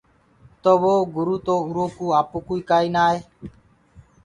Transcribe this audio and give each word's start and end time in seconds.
تو 0.61 0.71
وو 0.81 0.95
گُروُ 1.15 1.35
تو 1.45 1.55
اُرو 1.65 1.85
ڪوُ 1.95 2.05
آئو 2.19 2.27
ڪوُ 2.47 2.53
ئي 2.59 2.63
ڪآئي 2.69 2.87
نآ 2.95 3.01
آئي۔ 3.09 3.19